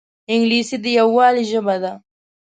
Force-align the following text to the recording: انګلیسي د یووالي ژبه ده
انګلیسي 0.33 0.77
د 0.83 0.85
یووالي 0.97 1.43
ژبه 1.51 1.75
ده 1.83 1.93